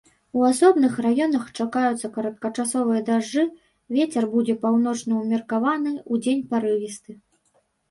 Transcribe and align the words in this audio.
У 0.37 0.43
асобных 0.51 0.93
раёнах 1.05 1.43
чакаюцца 1.65 2.07
кароткачасовыя 2.15 3.03
дажджы, 3.11 3.45
вецер 3.99 4.23
будзе 4.33 4.57
паўночны 4.65 5.13
ўмеркаваны, 5.21 5.91
удзень 6.19 6.45
парывісты. 6.57 7.11